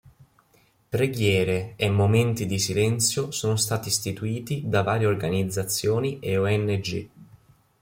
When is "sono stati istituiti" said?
3.29-4.63